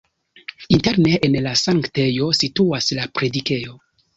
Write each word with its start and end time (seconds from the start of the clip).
Interne 0.77 1.11
en 1.27 1.37
la 1.49 1.53
sanktejo 1.65 2.33
situas 2.41 2.91
la 3.01 3.07
predikejo. 3.19 3.79